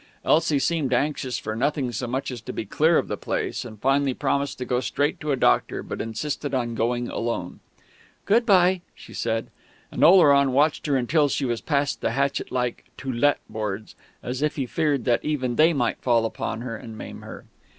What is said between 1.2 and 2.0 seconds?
for nothing